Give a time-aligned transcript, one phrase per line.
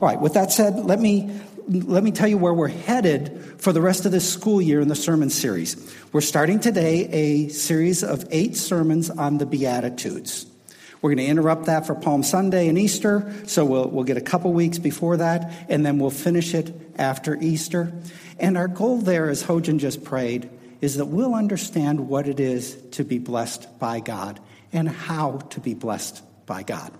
[0.00, 1.30] All right, with that said, let me
[1.68, 4.88] let me tell you where we're headed for the rest of this school year in
[4.88, 5.94] the sermon series.
[6.10, 10.46] We're starting today a series of eight sermons on the Beatitudes.
[11.02, 14.22] We're going to interrupt that for Palm Sunday and Easter, so we'll, we'll get a
[14.22, 17.92] couple weeks before that, and then we'll finish it after Easter.
[18.38, 20.48] And our goal there, as Hojan just prayed,
[20.80, 24.40] is that we'll understand what it is to be blessed by God
[24.72, 26.90] and how to be blessed by God.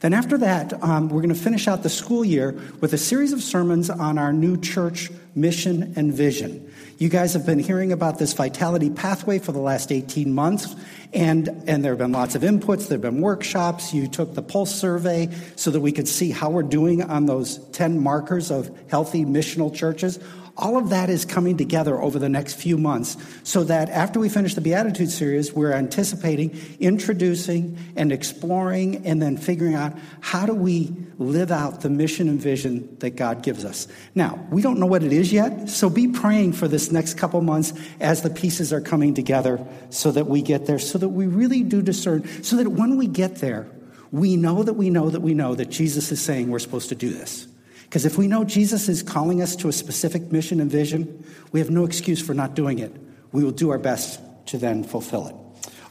[0.00, 3.32] Then, after that, um, we're going to finish out the school year with a series
[3.32, 6.69] of sermons on our new church mission and vision.
[7.00, 10.76] You guys have been hearing about this vitality pathway for the last 18 months,
[11.14, 13.94] and, and there have been lots of inputs, there have been workshops.
[13.94, 17.56] You took the pulse survey so that we could see how we're doing on those
[17.70, 20.18] 10 markers of healthy missional churches.
[20.60, 24.28] All of that is coming together over the next few months so that after we
[24.28, 30.52] finish the Beatitude series, we're anticipating introducing and exploring and then figuring out how do
[30.52, 33.88] we live out the mission and vision that God gives us.
[34.14, 37.40] Now, we don't know what it is yet, so be praying for this next couple
[37.40, 41.26] months as the pieces are coming together so that we get there, so that we
[41.26, 43.66] really do discern, so that when we get there,
[44.12, 46.94] we know that we know that we know that Jesus is saying we're supposed to
[46.94, 47.46] do this.
[47.84, 51.60] Because if we know Jesus is calling us to a specific mission and vision, we
[51.60, 52.94] have no excuse for not doing it.
[53.32, 55.34] We will do our best to then fulfill it.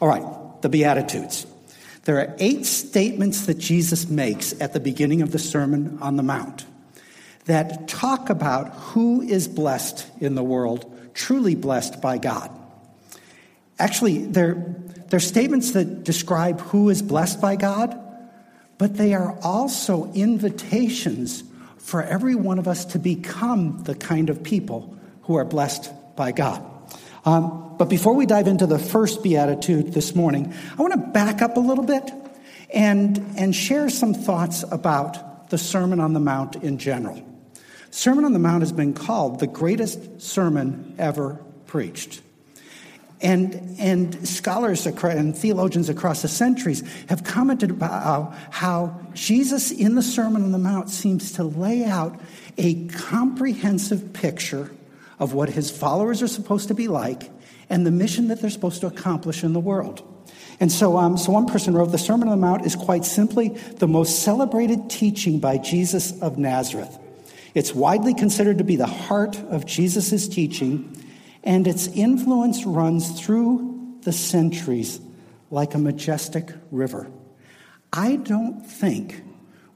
[0.01, 1.45] All right, the Beatitudes.
[2.03, 6.23] There are eight statements that Jesus makes at the beginning of the Sermon on the
[6.23, 6.65] Mount
[7.45, 12.51] that talk about who is blessed in the world, truly blessed by God.
[13.79, 14.75] Actually, they're,
[15.07, 17.99] they're statements that describe who is blessed by God,
[18.77, 21.43] but they are also invitations
[21.77, 26.31] for every one of us to become the kind of people who are blessed by
[26.31, 26.63] God.
[27.25, 31.41] Um, but before we dive into the first beatitude this morning, I want to back
[31.41, 32.11] up a little bit
[32.73, 37.21] and, and share some thoughts about the Sermon on the Mount in general.
[37.91, 42.21] Sermon on the Mount has been called the greatest sermon ever preached.
[43.21, 50.01] And, and scholars and theologians across the centuries have commented about how Jesus in the
[50.01, 52.19] Sermon on the Mount seems to lay out
[52.57, 54.71] a comprehensive picture
[55.19, 57.29] of what his followers are supposed to be like
[57.69, 60.01] and the mission that they're supposed to accomplish in the world.
[60.61, 63.49] And so, um, so one person wrote, The Sermon on the Mount is quite simply
[63.49, 66.97] the most celebrated teaching by Jesus of Nazareth.
[67.53, 70.95] It's widely considered to be the heart of Jesus' teaching
[71.43, 74.99] and its influence runs through the centuries
[75.51, 77.09] like a majestic river.
[77.91, 79.23] I don't think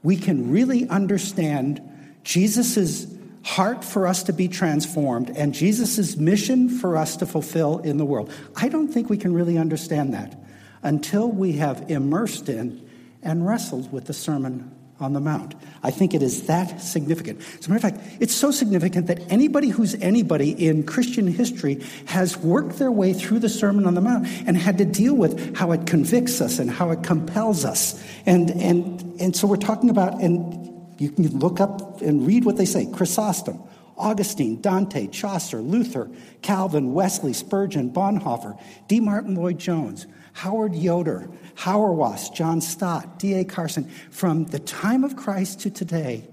[0.02, 1.82] we can really understand
[2.22, 3.06] Jesus'
[3.42, 8.04] heart for us to be transformed and Jesus' mission for us to fulfill in the
[8.04, 8.32] world.
[8.56, 10.38] I don't think we can really understand that
[10.82, 12.88] until we have immersed in
[13.22, 15.54] and wrestled with the Sermon on the Mount.
[15.82, 17.40] I think it is that significant.
[17.58, 21.82] As a matter of fact, it's so significant that anybody who's anybody in Christian history
[22.06, 25.56] has worked their way through the Sermon on the Mount and had to deal with
[25.56, 28.02] how it convicts us and how it compels us.
[28.24, 30.64] And, and, and so we're talking about, and
[30.98, 33.60] you can look up and read what they say Chrysostom,
[33.96, 36.10] Augustine, Dante, Chaucer, Luther,
[36.42, 39.00] Calvin, Wesley, Spurgeon, Bonhoeffer, D.
[39.00, 43.44] Martyn Lloyd Jones, Howard Yoder, Hauerwas, John Stott, D.A.
[43.44, 46.28] Carson, from the time of Christ to today,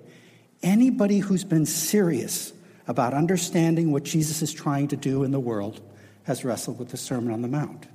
[0.63, 2.51] anybody who's been serious
[2.87, 5.81] about understanding what Jesus is trying to do in the world
[6.23, 7.87] has wrestled with the Sermon on the Mount.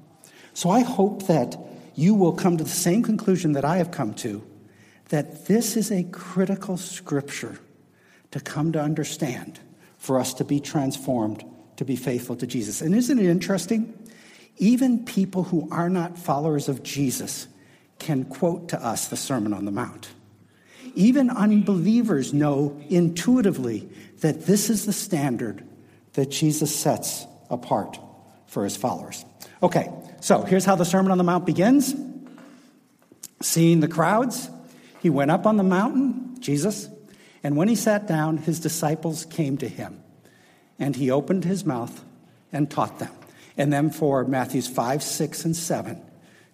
[0.55, 1.57] So I hope that
[1.97, 4.47] you will come to the same conclusion that I have come to
[5.09, 7.59] that this is a critical scripture
[8.31, 9.59] to come to understand
[9.99, 11.45] for us to be transformed,
[11.77, 12.81] to be faithful to Jesus.
[12.81, 13.93] And isn't it interesting?
[14.59, 17.47] Even people who are not followers of Jesus
[17.99, 20.09] can quote to us the Sermon on the Mount.
[20.95, 23.89] Even unbelievers know intuitively
[24.21, 25.63] that this is the standard
[26.15, 27.99] that Jesus sets apart
[28.47, 29.25] for his followers.
[29.63, 29.91] Okay,
[30.21, 31.95] so here's how the Sermon on the Mount begins.
[33.43, 34.49] Seeing the crowds,
[35.01, 36.89] he went up on the mountain, Jesus,
[37.43, 40.03] and when he sat down, his disciples came to him,
[40.79, 42.03] and he opened his mouth
[42.53, 43.13] and taught them.
[43.57, 46.03] And then for Matthews 5, 6, and 7,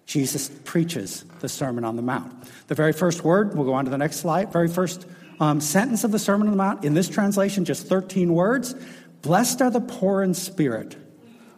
[0.05, 2.33] Jesus preaches the Sermon on the Mount.
[2.67, 5.05] The very first word, we'll go on to the next slide, very first
[5.39, 8.75] um, sentence of the Sermon on the Mount, in this translation, just 13 words
[9.21, 10.97] Blessed are the poor in spirit,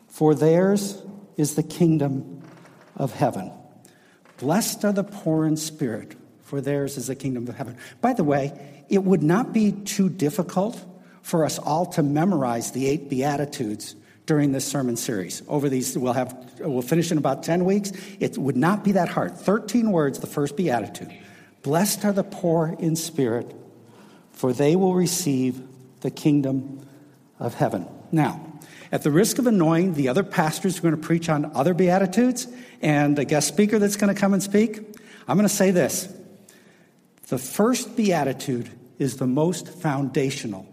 [0.07, 1.01] for theirs
[1.36, 2.44] is the kingdom
[2.95, 3.51] of heaven.
[4.38, 7.77] Blessed are the poor in spirit, for theirs is the kingdom of heaven.
[8.01, 10.80] By the way, it would not be too difficult
[11.24, 13.95] for us all to memorize the eight Beatitudes
[14.25, 15.44] during this sermon series.
[15.48, 17.92] Over these, we'll have we'll finish in about 10 weeks.
[18.19, 19.38] It would not be that hard.
[19.38, 21.12] 13 words, the first beatitude.
[21.62, 23.54] Blessed are the poor in spirit,
[24.31, 25.62] for they will receive
[26.01, 26.88] the kingdom
[27.39, 27.88] of heaven.
[28.12, 28.54] Now,
[28.92, 31.74] at the risk of annoying the other pastors who are going to preach on other
[31.74, 32.48] Beatitudes
[32.81, 34.78] and a guest speaker that's going to come and speak,
[35.28, 36.13] I'm going to say this.
[37.28, 38.69] The first Beatitude
[39.00, 40.68] is the most foundational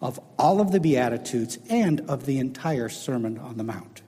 [0.00, 4.02] of all of the Beatitudes and of the entire Sermon on the Mount.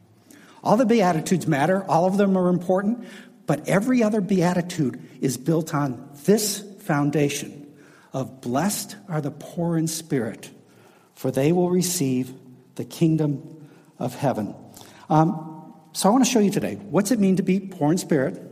[0.62, 3.06] All the Beatitudes matter, all of them are important,
[3.46, 7.74] but every other Beatitude is built on this foundation
[8.12, 10.50] of blessed are the poor in spirit,
[11.14, 12.32] for they will receive
[12.74, 13.66] the kingdom
[13.98, 14.54] of heaven.
[15.10, 17.98] Um, so I want to show you today what's it mean to be poor in
[17.98, 18.44] spirit.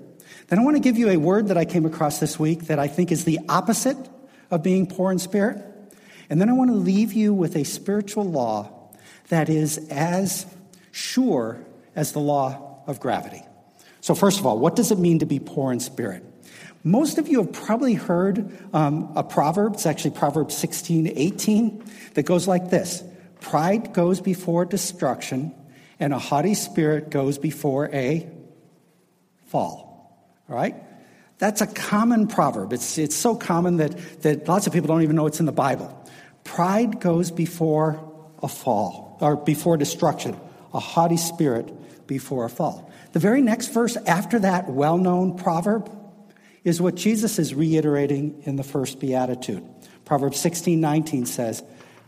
[0.48, 2.78] Then I want to give you a word that I came across this week that
[2.78, 3.96] I think is the opposite
[4.50, 5.62] of being poor in spirit.
[6.28, 8.90] And then I want to leave you with a spiritual law
[9.28, 10.46] that is as
[10.92, 11.64] sure
[11.94, 13.42] as the law of gravity.
[14.00, 16.24] So, first of all, what does it mean to be poor in spirit?
[16.84, 21.84] Most of you have probably heard um, a proverb, it's actually Proverbs 16, 18,
[22.14, 23.02] that goes like this
[23.40, 25.54] Pride goes before destruction,
[25.98, 28.28] and a haughty spirit goes before a
[29.46, 30.16] fall.
[30.48, 30.76] All right?
[31.38, 32.72] That's a common proverb.
[32.72, 35.52] It's, it's so common that, that lots of people don't even know it's in the
[35.52, 36.05] Bible.
[36.46, 38.00] Pride goes before
[38.42, 40.38] a fall, or before destruction,
[40.72, 42.90] a haughty spirit before a fall.
[43.12, 45.90] The very next verse after that well known proverb
[46.64, 49.66] is what Jesus is reiterating in the first beatitude.
[50.04, 51.62] Proverbs 16 19 says,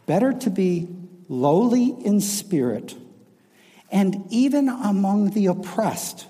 [0.07, 0.89] Better to be
[1.29, 2.95] lowly in spirit
[3.91, 6.27] and even among the oppressed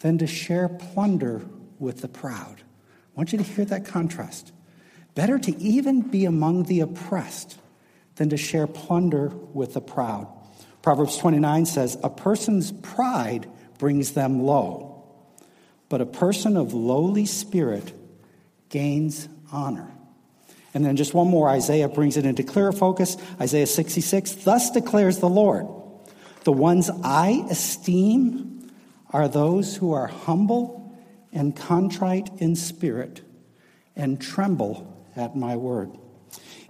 [0.00, 1.42] than to share plunder
[1.78, 2.60] with the proud.
[2.60, 4.52] I want you to hear that contrast.
[5.18, 7.58] Better to even be among the oppressed
[8.14, 10.28] than to share plunder with the proud.
[10.80, 14.88] Proverbs 29 says, A person's pride brings them low
[15.88, 17.92] but a person of lowly spirit
[18.68, 19.90] gains honor.
[20.74, 23.16] And then just one more, Isaiah brings it into clearer focus.
[23.40, 25.66] Isaiah 66 Thus declares the Lord,
[26.44, 28.70] the ones I esteem
[29.10, 30.94] are those who are humble
[31.32, 33.22] and contrite in spirit
[33.96, 35.90] and tremble at my word.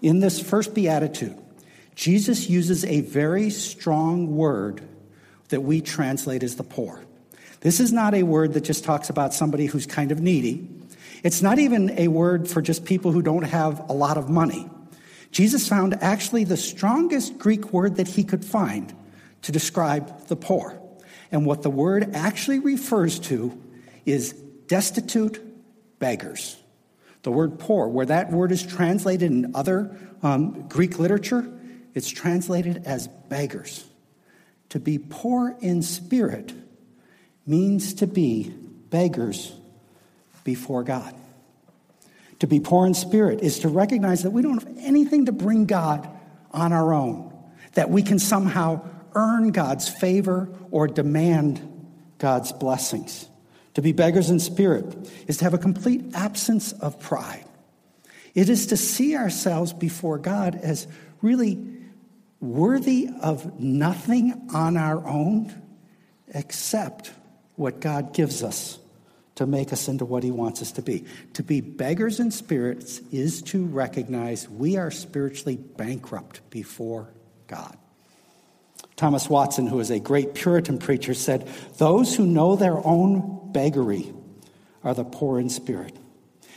[0.00, 1.38] In this first beatitude,
[1.94, 4.82] Jesus uses a very strong word
[5.48, 7.04] that we translate as the poor.
[7.60, 10.68] This is not a word that just talks about somebody who's kind of needy.
[11.24, 14.70] It's not even a word for just people who don't have a lot of money.
[15.32, 18.94] Jesus found actually the strongest Greek word that he could find
[19.42, 20.80] to describe the poor.
[21.32, 23.60] And what the word actually refers to
[24.06, 24.32] is
[24.68, 25.42] destitute
[25.98, 26.57] beggars.
[27.28, 31.46] The word poor, where that word is translated in other um, Greek literature,
[31.92, 33.84] it's translated as beggars.
[34.70, 36.54] To be poor in spirit
[37.46, 38.48] means to be
[38.88, 39.52] beggars
[40.42, 41.14] before God.
[42.38, 45.66] To be poor in spirit is to recognize that we don't have anything to bring
[45.66, 46.08] God
[46.50, 47.30] on our own,
[47.74, 51.60] that we can somehow earn God's favor or demand
[52.16, 53.28] God's blessings.
[53.78, 57.44] To be beggars in spirit is to have a complete absence of pride.
[58.34, 60.88] It is to see ourselves before God as
[61.22, 61.64] really
[62.40, 65.54] worthy of nothing on our own
[66.26, 67.12] except
[67.54, 68.80] what God gives us
[69.36, 71.04] to make us into what He wants us to be.
[71.34, 77.10] To be beggars in spirits is to recognize we are spiritually bankrupt before
[77.46, 77.78] God.
[78.96, 84.12] Thomas Watson, who is a great Puritan preacher, said, Those who know their own beggary
[84.84, 85.96] are the poor in spirit.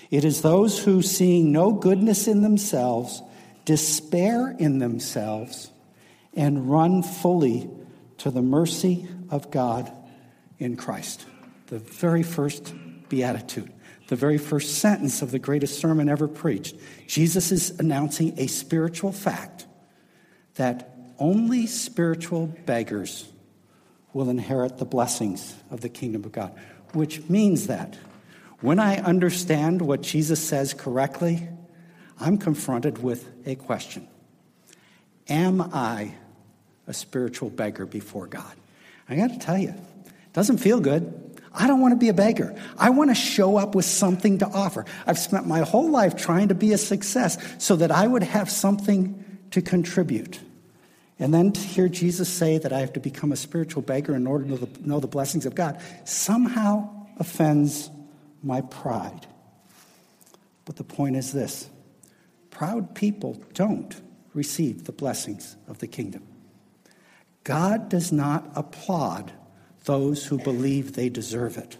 [0.09, 3.21] It is those who, seeing no goodness in themselves,
[3.65, 5.71] despair in themselves,
[6.33, 7.69] and run fully
[8.17, 9.91] to the mercy of God
[10.59, 11.25] in Christ.
[11.67, 12.73] The very first
[13.09, 13.71] beatitude,
[14.07, 16.75] the very first sentence of the greatest sermon ever preached.
[17.07, 19.65] Jesus is announcing a spiritual fact
[20.55, 23.31] that only spiritual beggars
[24.13, 26.53] will inherit the blessings of the kingdom of God,
[26.93, 27.97] which means that
[28.61, 31.47] when I understand what Jesus says correctly,
[32.19, 34.07] I'm confronted with a question
[35.27, 36.13] Am I
[36.87, 38.55] a spiritual beggar before God?
[39.09, 41.39] I got to tell you, it doesn't feel good.
[41.53, 42.55] I don't want to be a beggar.
[42.77, 44.85] I want to show up with something to offer.
[45.05, 48.49] I've spent my whole life trying to be a success so that I would have
[48.49, 50.39] something to contribute.
[51.21, 54.25] And then to hear Jesus say that I have to become a spiritual beggar in
[54.25, 57.91] order to know the blessings of God somehow offends
[58.41, 59.27] my pride.
[60.65, 61.69] But the point is this
[62.49, 64.01] proud people don't
[64.33, 66.23] receive the blessings of the kingdom.
[67.43, 69.31] God does not applaud
[69.85, 71.77] those who believe they deserve it.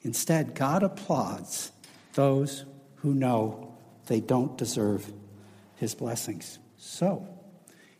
[0.00, 1.72] Instead, God applauds
[2.14, 2.64] those
[2.96, 3.74] who know
[4.06, 5.12] they don't deserve
[5.76, 6.58] his blessings.
[6.78, 7.26] So,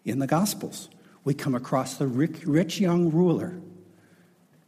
[0.04, 0.88] in the Gospels,
[1.24, 3.60] we come across the rich young ruler,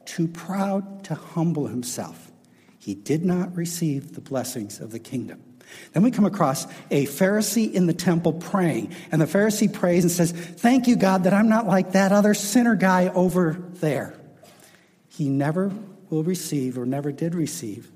[0.05, 2.33] too proud to humble himself.
[2.79, 5.43] He did not receive the blessings of the kingdom.
[5.93, 10.11] Then we come across a Pharisee in the temple praying, and the Pharisee prays and
[10.11, 14.15] says, Thank you, God, that I'm not like that other sinner guy over there.
[15.09, 15.73] He never
[16.09, 17.91] will receive or never did receive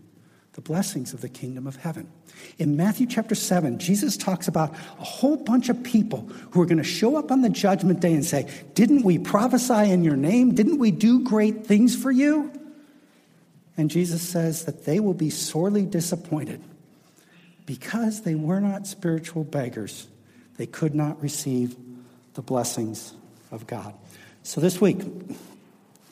[0.53, 2.11] the blessings of the kingdom of heaven.
[2.59, 6.79] In Matthew chapter 7, Jesus talks about a whole bunch of people who are going
[6.79, 10.55] to show up on the judgment day and say, Didn't we prophesy in your name?
[10.55, 12.53] Didn't we do great things for you?
[13.77, 16.63] And Jesus says that they will be sorely disappointed
[17.65, 20.09] because they were not spiritual beggars.
[20.57, 21.77] They could not receive
[22.35, 23.15] the blessings
[23.51, 23.95] of God.
[24.43, 24.99] So this week,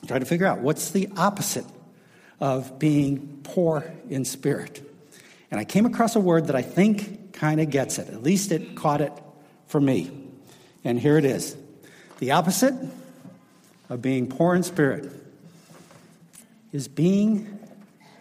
[0.07, 1.65] try to figure out what's the opposite
[2.39, 4.81] of being poor in spirit.
[5.51, 8.09] And I came across a word that I think kind of gets it.
[8.09, 9.13] At least it caught it
[9.67, 10.11] for me.
[10.83, 11.55] And here it is
[12.19, 12.73] the opposite
[13.89, 15.11] of being poor in spirit
[16.71, 17.59] is being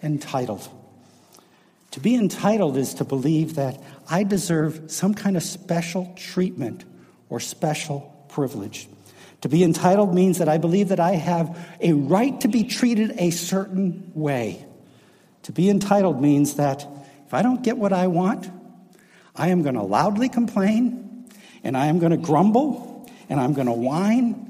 [0.03, 0.69] entitled.
[1.93, 6.85] To be entitled is to believe that I deserve some kind of special treatment
[7.29, 8.89] or special privilege.
[9.43, 13.15] To be entitled means that I believe that I have a right to be treated
[13.19, 14.65] a certain way.
[15.45, 16.87] To be entitled means that
[17.27, 18.51] if I don't get what I want,
[19.37, 21.29] I am going to loudly complain
[21.63, 24.49] and I am going to grumble and I'm going to whine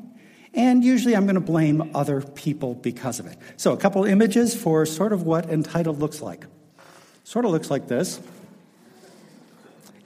[0.54, 3.38] and usually I'm going to blame other people because of it.
[3.56, 6.46] So, a couple images for sort of what entitled looks like.
[7.24, 8.20] Sort of looks like this.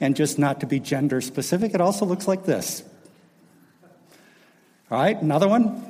[0.01, 2.83] And just not to be gender specific, it also looks like this.
[4.93, 5.83] All right, another one.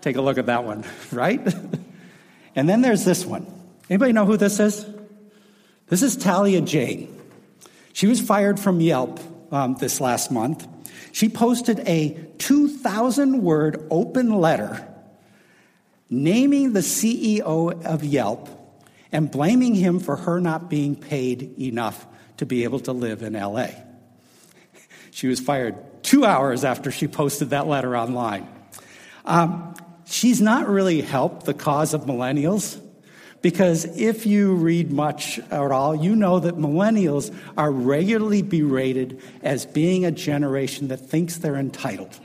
[0.00, 1.40] Take a look at that one, right?
[2.56, 3.46] and then there's this one.
[3.88, 4.84] Anybody know who this is?
[5.86, 7.16] This is Talia Jane.
[7.92, 9.20] She was fired from Yelp
[9.52, 10.66] um, this last month.
[11.12, 14.84] She posted a 2,000 word open letter
[16.08, 18.48] naming the CEO of Yelp
[19.12, 22.08] and blaming him for her not being paid enough
[22.38, 23.68] to be able to live in LA.
[25.12, 28.48] She was fired two hours after she posted that letter online.
[29.24, 32.80] Um, she's not really helped the cause of millennials
[33.42, 39.64] because if you read much at all, you know that millennials are regularly berated as
[39.64, 42.18] being a generation that thinks they're entitled.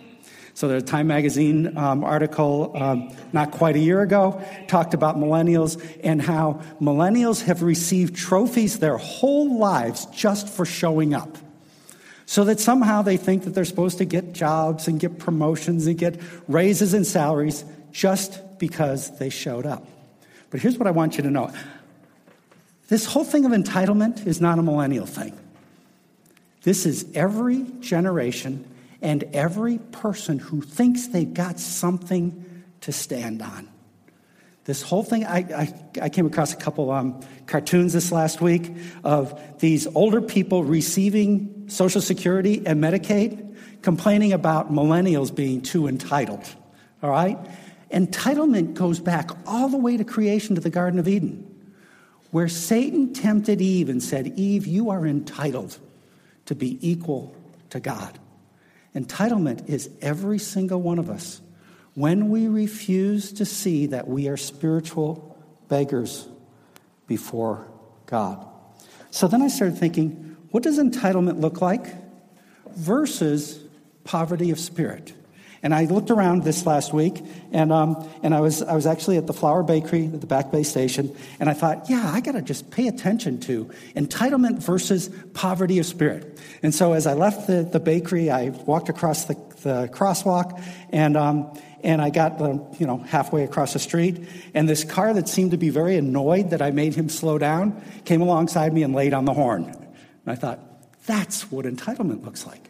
[0.56, 5.84] So, the Time Magazine um, article um, not quite a year ago talked about millennials
[6.02, 11.38] and how millennials have received trophies their whole lives just for showing up.
[12.26, 15.98] So that somehow they think that they're supposed to get jobs and get promotions and
[15.98, 19.88] get raises and salaries just because they showed up.
[20.50, 21.52] But here's what I want you to know
[22.88, 25.38] this whole thing of entitlement is not a millennial thing.
[26.64, 28.68] This is every generation
[29.02, 33.68] and every person who thinks they've got something to stand on.
[34.66, 38.72] This whole thing, I, I, I came across a couple um, cartoons this last week
[39.04, 46.44] of these older people receiving Social Security and Medicaid, complaining about millennials being too entitled.
[47.02, 47.38] All right?
[47.92, 51.50] Entitlement goes back all the way to creation to the Garden of Eden,
[52.32, 55.78] where Satan tempted Eve and said, Eve, you are entitled
[56.46, 57.36] to be equal
[57.70, 58.20] to God.
[58.96, 61.42] Entitlement is every single one of us
[61.94, 66.28] when we refuse to see that we are spiritual beggars
[67.08, 67.68] before
[68.06, 68.46] God.
[69.12, 71.86] So then I started thinking, what does entitlement look like
[72.78, 73.60] versus
[74.06, 75.12] poverty of spirit?
[75.62, 77.22] And I looked around this last week,
[77.52, 80.52] and, um, and I, was, I was actually at the Flour Bakery at the Back
[80.52, 85.10] Bay Station, and I thought, yeah, I got to just pay attention to entitlement versus
[85.34, 86.40] poverty of spirit.
[86.64, 91.18] And so as I left the, the bakery, I walked across the, the crosswalk, and,
[91.18, 92.40] um, and I got
[92.80, 96.52] you know, halfway across the street, and this car that seemed to be very annoyed
[96.52, 99.85] that I made him slow down came alongside me and laid on the horn.
[100.26, 100.60] And I thought,
[101.06, 102.70] that's what entitlement looks like.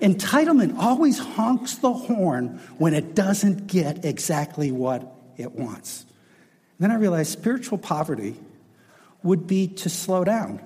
[0.00, 6.02] Entitlement always honks the horn when it doesn't get exactly what it wants.
[6.02, 8.36] And then I realized spiritual poverty
[9.22, 10.60] would be to slow down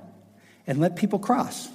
[0.66, 1.68] and let people cross,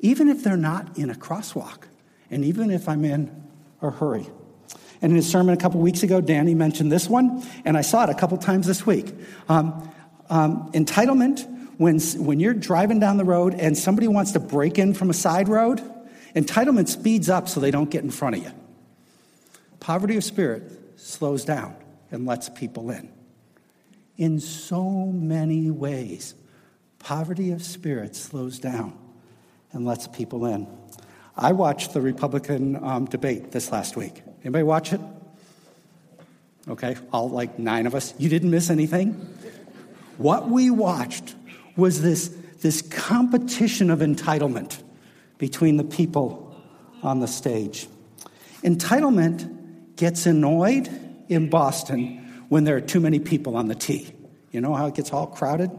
[0.00, 1.84] even if they're not in a crosswalk,
[2.30, 3.44] and even if I'm in
[3.80, 4.26] a hurry.
[5.02, 8.04] And in his sermon a couple weeks ago, Danny mentioned this one, and I saw
[8.04, 9.14] it a couple times this week.
[9.48, 9.90] Um,
[10.28, 11.46] um, entitlement,
[11.78, 15.14] when, when you're driving down the road and somebody wants to break in from a
[15.14, 15.82] side road,
[16.34, 18.52] entitlement speeds up so they don't get in front of you.
[19.80, 20.62] Poverty of spirit
[20.96, 21.76] slows down
[22.10, 23.12] and lets people in.
[24.16, 26.34] In so many ways,
[26.98, 28.98] Poverty of spirit slows down
[29.72, 30.66] and lets people in.
[31.36, 34.22] I watched the Republican um, debate this last week.
[34.42, 35.00] Anybody watch it?
[36.66, 38.14] Okay, all like nine of us.
[38.18, 39.12] You didn't miss anything?
[40.16, 41.34] What we watched
[41.76, 42.28] was this,
[42.60, 44.82] this competition of entitlement
[45.38, 46.60] between the people
[47.02, 47.86] on the stage.
[48.62, 50.88] Entitlement gets annoyed
[51.28, 54.12] in Boston when there are too many people on the T.
[54.50, 55.70] You know how it gets all crowded?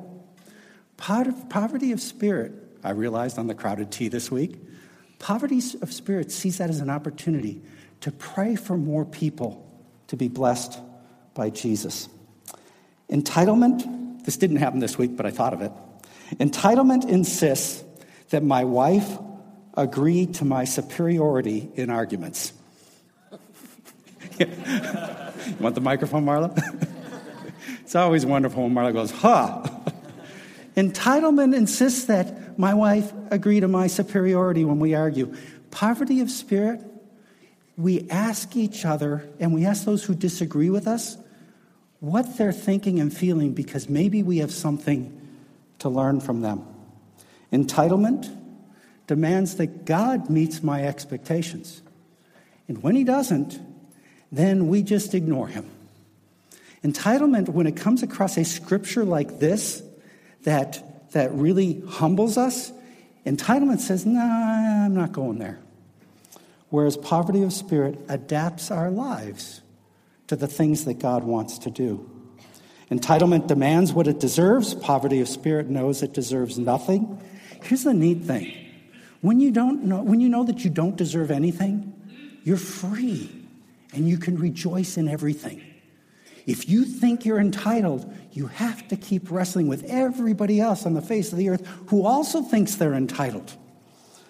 [0.97, 2.51] Poverty of spirit,
[2.83, 4.55] I realized on the crowded T this week,
[5.19, 7.61] poverty of spirit sees that as an opportunity
[8.01, 9.63] to pray for more people
[10.07, 10.79] to be blessed
[11.33, 12.09] by Jesus.
[13.09, 15.71] Entitlement, this didn't happen this week, but I thought of it.
[16.35, 17.83] Entitlement insists
[18.29, 19.17] that my wife
[19.75, 22.53] agree to my superiority in arguments.
[24.39, 24.47] you
[25.59, 26.87] want the microphone, Marla?
[27.81, 29.63] it's always wonderful when Marla goes, huh.
[30.75, 35.35] Entitlement insists that my wife agree to my superiority when we argue.
[35.71, 36.81] Poverty of spirit,
[37.77, 41.17] we ask each other and we ask those who disagree with us
[41.99, 45.16] what they're thinking and feeling because maybe we have something
[45.79, 46.65] to learn from them.
[47.51, 48.35] Entitlement
[49.07, 51.81] demands that God meets my expectations.
[52.67, 53.59] And when He doesn't,
[54.31, 55.69] then we just ignore Him.
[56.83, 59.81] Entitlement, when it comes across a scripture like this
[60.43, 62.71] that, that really humbles us,
[63.25, 65.59] entitlement says, nah, I'm not going there.
[66.69, 69.61] Whereas poverty of spirit adapts our lives
[70.27, 72.09] to the things that God wants to do.
[72.89, 74.73] Entitlement demands what it deserves.
[74.73, 77.21] Poverty of spirit knows it deserves nothing.
[77.63, 78.53] Here's the neat thing.
[79.21, 81.93] When you don't know, when you know that you don't deserve anything,
[82.43, 83.29] you're free
[83.93, 85.63] and you can rejoice in everything.
[86.45, 91.01] If you think you're entitled, you have to keep wrestling with everybody else on the
[91.01, 93.53] face of the earth who also thinks they're entitled.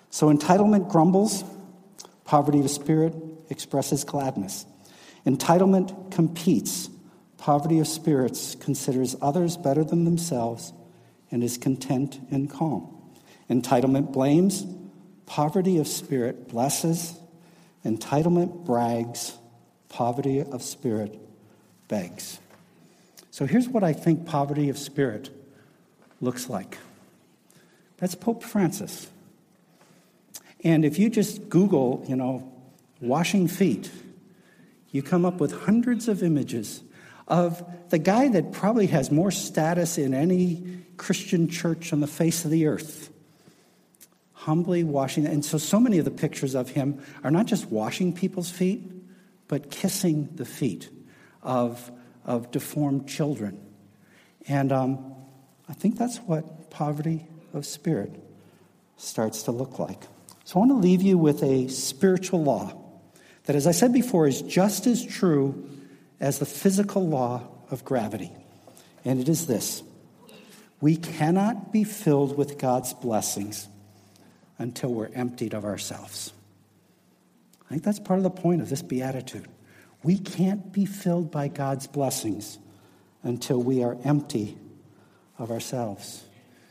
[0.10, 1.44] So entitlement grumbles,
[2.24, 3.14] poverty of spirit
[3.50, 4.66] expresses gladness.
[5.28, 6.90] Entitlement competes.
[7.38, 10.74] Poverty of spirits considers others better than themselves
[11.32, 12.94] and is content and calm.
[13.50, 14.66] Entitlement blames.
[15.26, 17.14] Poverty of spirit blesses.
[17.86, 19.38] Entitlement brags.
[19.90, 21.20] Poverty of spirit
[21.88, 22.40] begs.
[23.32, 25.30] So here's what I think poverty of spirit
[26.22, 26.78] looks like.
[27.98, 29.08] That's Pope Francis.
[30.64, 32.52] And if you just Google, you know,
[33.00, 33.92] washing feet,
[34.92, 36.82] you come up with hundreds of images
[37.28, 40.64] of the guy that probably has more status in any
[40.98, 43.12] Christian church on the face of the earth.
[44.34, 48.14] Humbly washing, and so so many of the pictures of him are not just washing
[48.14, 48.82] people's feet,
[49.48, 50.90] but kissing the feet
[51.44, 51.92] of,
[52.26, 53.60] of deformed children.
[54.48, 55.14] And um,
[55.68, 58.12] I think that's what poverty of spirit
[58.96, 60.02] starts to look like.
[60.46, 62.74] So I want to leave you with a spiritual law
[63.46, 65.70] that, as I said before, is just as true
[66.20, 68.32] as the physical law of gravity.
[69.06, 69.84] And it is this
[70.82, 73.68] we cannot be filled with God's blessings
[74.60, 76.34] until we're emptied of ourselves.
[77.66, 79.48] I think that's part of the point of this beatitude.
[80.04, 82.60] We can't be filled by God's blessings
[83.24, 84.58] until we are empty
[85.38, 86.24] of ourselves.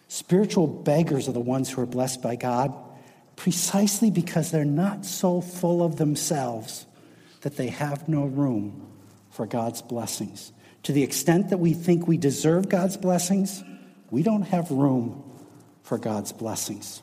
[0.09, 2.73] Spiritual beggars are the ones who are blessed by God
[3.35, 6.87] precisely because they're not so full of themselves
[7.43, 8.87] that they have no room
[9.37, 10.51] for God's blessings.
[10.85, 13.63] To the extent that we think we deserve God's blessings,
[14.11, 15.23] we don't have room
[15.83, 17.03] for God's blessings.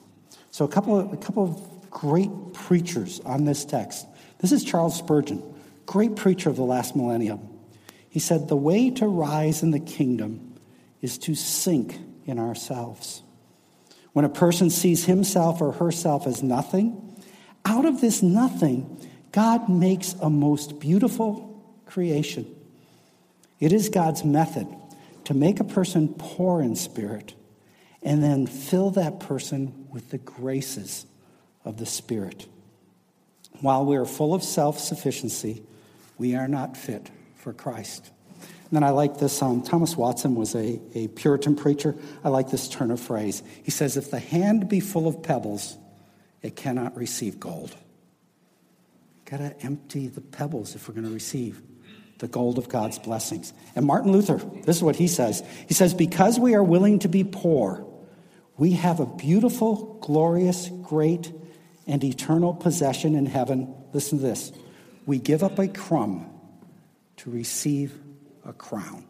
[0.50, 4.08] So, a couple of, a couple of great preachers on this text.
[4.40, 5.44] This is Charles Spurgeon,
[5.86, 7.48] great preacher of the last millennium.
[8.10, 10.56] He said, The way to rise in the kingdom
[11.02, 13.22] is to sink in ourselves.
[14.14, 17.16] When a person sees himself or herself as nothing,
[17.64, 21.53] out of this nothing, God makes a most beautiful
[21.94, 22.56] creation.
[23.60, 24.68] It is God's method
[25.26, 27.36] to make a person poor in spirit
[28.02, 31.06] and then fill that person with the graces
[31.64, 32.48] of the Spirit.
[33.62, 35.64] While we are full of self sufficiency,
[36.18, 38.10] we are not fit for Christ.
[38.42, 39.42] And then I like this.
[39.42, 41.96] Um, Thomas Watson was a, a Puritan preacher.
[42.24, 43.44] I like this turn of phrase.
[43.64, 45.78] He says, If the hand be full of pebbles,
[46.42, 47.76] it cannot receive gold.
[49.26, 51.62] Got to empty the pebbles if we're going to receive
[52.24, 53.52] the gold of God's blessings.
[53.76, 55.44] And Martin Luther, this is what he says.
[55.68, 57.86] He says, Because we are willing to be poor,
[58.56, 61.34] we have a beautiful, glorious, great,
[61.86, 63.76] and eternal possession in heaven.
[63.92, 64.54] Listen to this.
[65.06, 66.30] We give up a crumb
[67.18, 67.92] to receive
[68.46, 69.04] a crown.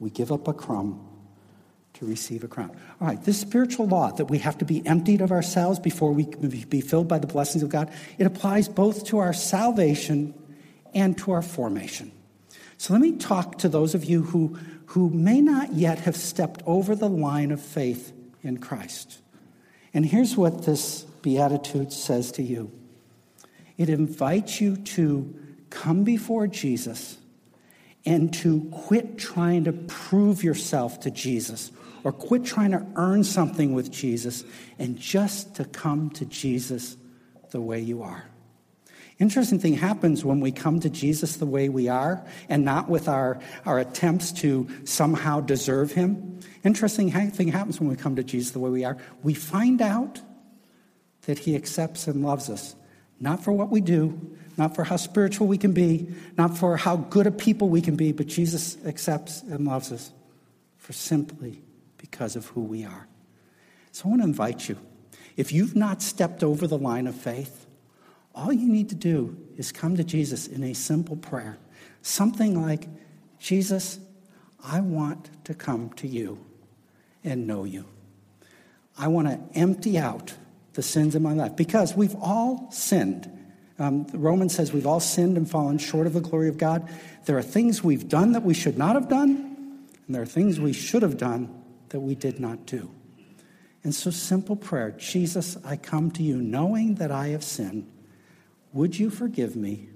[0.00, 1.08] We give up a crumb
[1.94, 2.76] to receive a crown.
[3.00, 6.24] All right, this spiritual law that we have to be emptied of ourselves before we
[6.24, 10.34] can be filled by the blessings of God, it applies both to our salvation
[10.94, 12.12] and to our formation.
[12.78, 16.62] So let me talk to those of you who, who may not yet have stepped
[16.66, 19.20] over the line of faith in Christ.
[19.94, 22.70] And here's what this beatitude says to you
[23.78, 25.34] it invites you to
[25.70, 27.18] come before Jesus
[28.04, 31.70] and to quit trying to prove yourself to Jesus
[32.04, 34.44] or quit trying to earn something with Jesus
[34.78, 36.96] and just to come to Jesus
[37.50, 38.24] the way you are.
[39.22, 43.06] Interesting thing happens when we come to Jesus the way we are and not with
[43.06, 46.40] our, our attempts to somehow deserve him.
[46.64, 48.96] Interesting thing happens when we come to Jesus the way we are.
[49.22, 50.20] We find out
[51.26, 52.74] that he accepts and loves us,
[53.20, 56.96] not for what we do, not for how spiritual we can be, not for how
[56.96, 60.10] good a people we can be, but Jesus accepts and loves us
[60.78, 61.62] for simply
[61.96, 63.06] because of who we are.
[63.92, 64.78] So I want to invite you.
[65.36, 67.68] If you've not stepped over the line of faith,
[68.34, 71.58] all you need to do is come to Jesus in a simple prayer.
[72.02, 72.88] Something like,
[73.38, 73.98] Jesus,
[74.64, 76.38] I want to come to you
[77.24, 77.84] and know you.
[78.96, 80.34] I want to empty out
[80.74, 83.30] the sins in my life because we've all sinned.
[83.78, 86.88] Um, Romans says we've all sinned and fallen short of the glory of God.
[87.24, 90.60] There are things we've done that we should not have done, and there are things
[90.60, 92.90] we should have done that we did not do.
[93.84, 97.90] And so, simple prayer Jesus, I come to you knowing that I have sinned.
[98.72, 99.88] Would you forgive me?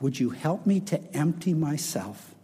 [0.00, 2.34] Would you help me to empty myself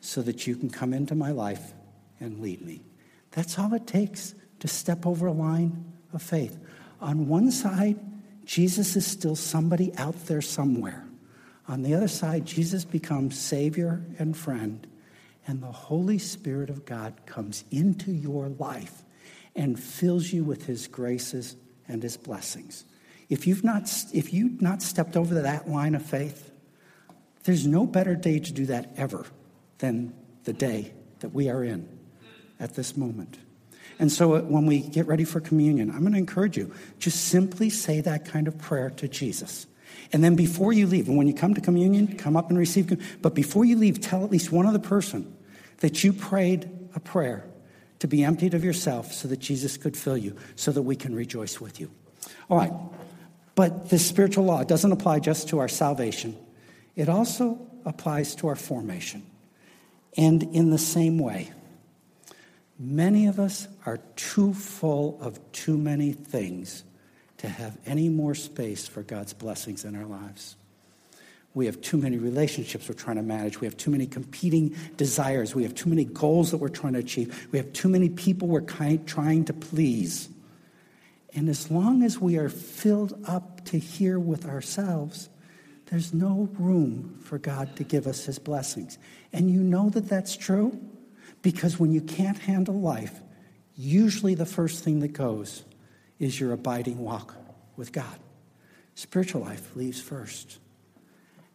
[0.00, 1.72] so that you can come into my life
[2.20, 2.82] and lead me?
[3.30, 6.58] That's all it takes to step over a line of faith.
[7.00, 7.98] On one side,
[8.44, 11.04] Jesus is still somebody out there somewhere.
[11.66, 14.86] On the other side, Jesus becomes Savior and friend,
[15.46, 19.02] and the Holy Spirit of God comes into your life
[19.56, 21.56] and fills you with His graces
[21.88, 22.84] and His blessings.
[23.34, 26.52] If you've not, if you've not stepped over that line of faith,
[27.42, 29.26] there's no better day to do that ever
[29.78, 31.88] than the day that we are in
[32.60, 33.38] at this moment.
[33.98, 37.24] And so uh, when we get ready for communion, I'm going to encourage you just
[37.24, 39.66] simply say that kind of prayer to Jesus.
[40.12, 43.20] And then before you leave, and when you come to communion, come up and receive.
[43.20, 45.36] But before you leave, tell at least one other person
[45.78, 47.44] that you prayed a prayer
[47.98, 51.16] to be emptied of yourself so that Jesus could fill you, so that we can
[51.16, 51.90] rejoice with you.
[52.48, 52.72] All right.
[53.54, 56.36] But this spiritual law doesn't apply just to our salvation,
[56.96, 59.24] it also applies to our formation.
[60.16, 61.50] And in the same way,
[62.78, 66.82] Many of us are too full of too many things
[67.38, 70.56] to have any more space for God's blessings in our lives.
[71.52, 73.60] We have too many relationships we're trying to manage.
[73.60, 75.54] We have too many competing desires.
[75.54, 77.46] We have too many goals that we're trying to achieve.
[77.52, 80.28] We have too many people we're trying to please.
[81.34, 85.28] And as long as we are filled up to here with ourselves,
[85.86, 88.98] there's no room for God to give us his blessings.
[89.32, 90.80] And you know that that's true?
[91.42, 93.20] Because when you can't handle life,
[93.76, 95.64] usually the first thing that goes
[96.18, 97.34] is your abiding walk
[97.76, 98.18] with God.
[98.94, 100.58] Spiritual life leaves first.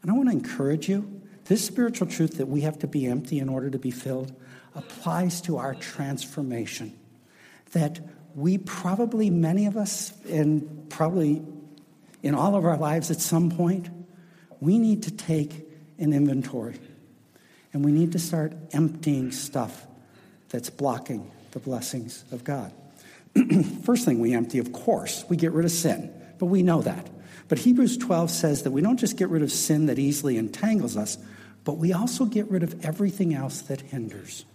[0.01, 3.39] And I want to encourage you this spiritual truth that we have to be empty
[3.39, 4.33] in order to be filled
[4.75, 6.97] applies to our transformation.
[7.71, 7.99] That
[8.39, 11.41] we probably, many of us, and probably
[12.23, 13.89] in all of our lives at some point,
[14.61, 16.79] we need to take an inventory
[17.73, 19.85] and we need to start emptying stuff
[20.49, 22.71] that's blocking the blessings of God.
[23.83, 27.09] First thing we empty, of course, we get rid of sin, but we know that.
[27.49, 30.95] But Hebrews 12 says that we don't just get rid of sin that easily entangles
[30.95, 31.17] us,
[31.65, 34.45] but we also get rid of everything else that hinders.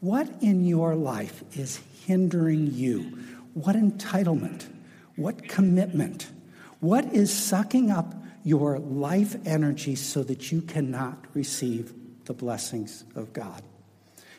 [0.00, 3.18] What in your life is hindering you?
[3.54, 4.66] What entitlement?
[5.16, 6.30] What commitment?
[6.80, 11.92] What is sucking up your life energy so that you cannot receive
[12.24, 13.62] the blessings of God.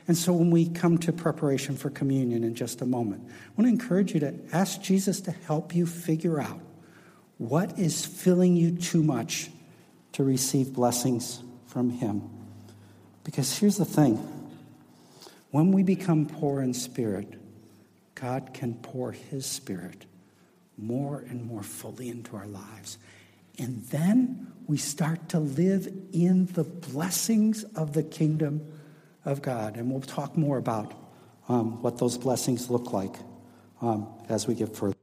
[0.08, 3.68] And so when we come to preparation for communion in just a moment, I want
[3.68, 6.60] to encourage you to ask Jesus to help you figure out
[7.38, 9.52] what is filling you too much
[10.14, 12.30] to receive blessings from Him.
[13.24, 14.41] Because here's the thing
[15.52, 17.28] when we become poor in spirit,
[18.16, 20.06] God can pour His Spirit
[20.78, 22.98] more and more fully into our lives.
[23.58, 28.66] And then we start to live in the blessings of the kingdom
[29.26, 29.76] of God.
[29.76, 30.94] And we'll talk more about
[31.50, 33.16] um, what those blessings look like
[33.82, 35.01] um, as we get further.